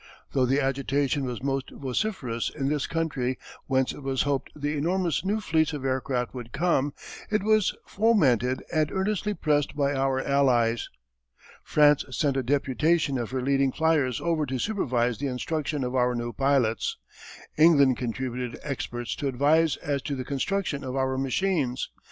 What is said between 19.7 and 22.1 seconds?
as to the construction of our machines.